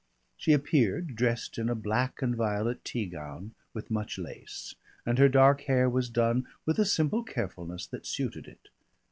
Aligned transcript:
She 0.35 0.53
appeared 0.53 1.15
dressed 1.15 1.59
in 1.59 1.69
a 1.69 1.75
black 1.75 2.23
and 2.23 2.35
violet 2.35 2.83
tea 2.83 3.05
gown 3.05 3.53
with 3.71 3.91
much 3.91 4.17
lace, 4.17 4.73
and 5.05 5.19
her 5.19 5.29
dark 5.29 5.61
hair 5.69 5.87
was 5.91 6.09
done 6.09 6.47
with 6.65 6.79
a 6.79 6.85
simple 6.85 7.21
carefulness 7.21 7.85
that 7.85 8.07
suited 8.07 8.47
it. 8.47 8.69